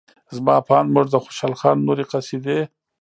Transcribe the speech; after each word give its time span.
زما 0.35 0.55
په 0.67 0.71
اند 0.77 0.89
موږ 0.95 1.07
د 1.11 1.15
خوشال 1.23 1.53
خان 1.59 1.77
نورې 1.87 2.05
قصیدې 2.11 2.59